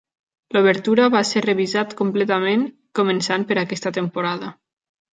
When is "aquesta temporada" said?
3.67-4.55